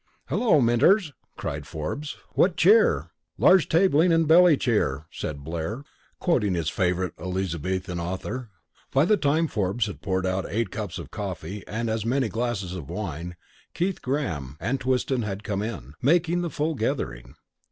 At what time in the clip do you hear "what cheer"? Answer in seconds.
2.31-3.11